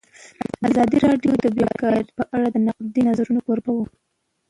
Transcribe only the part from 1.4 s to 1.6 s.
د